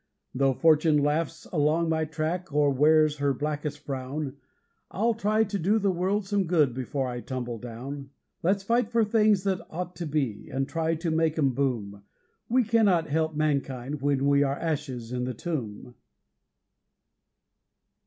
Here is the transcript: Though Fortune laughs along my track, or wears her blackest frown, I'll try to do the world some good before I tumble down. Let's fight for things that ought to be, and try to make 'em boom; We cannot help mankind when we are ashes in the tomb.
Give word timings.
Though 0.33 0.53
Fortune 0.55 0.97
laughs 1.03 1.45
along 1.53 1.87
my 1.89 2.05
track, 2.05 2.51
or 2.51 2.71
wears 2.71 3.17
her 3.17 3.35
blackest 3.35 3.77
frown, 3.85 4.35
I'll 4.89 5.13
try 5.13 5.43
to 5.43 5.59
do 5.59 5.77
the 5.77 5.91
world 5.91 6.25
some 6.25 6.47
good 6.47 6.73
before 6.73 7.07
I 7.07 7.21
tumble 7.21 7.59
down. 7.59 8.09
Let's 8.41 8.63
fight 8.63 8.89
for 8.89 9.05
things 9.05 9.43
that 9.43 9.61
ought 9.69 9.95
to 9.97 10.07
be, 10.07 10.49
and 10.51 10.67
try 10.67 10.95
to 10.95 11.11
make 11.11 11.37
'em 11.37 11.53
boom; 11.53 12.01
We 12.49 12.63
cannot 12.63 13.09
help 13.09 13.35
mankind 13.35 14.01
when 14.01 14.25
we 14.25 14.41
are 14.41 14.57
ashes 14.57 15.11
in 15.11 15.25
the 15.25 15.35
tomb. 15.35 15.93